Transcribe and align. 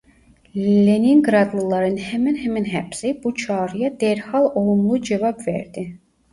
Leningradlıların 0.55 1.97
hemen 1.97 2.35
hemen 2.35 2.63
hepsi 2.65 3.21
bu 3.23 3.35
çağrıya 3.35 3.99
derhal 3.99 4.43
olumlu 4.55 5.01
cevap 5.01 5.47
verdi. 5.47 5.97